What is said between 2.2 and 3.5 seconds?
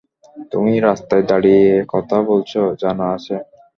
বলছ, জানা আছে?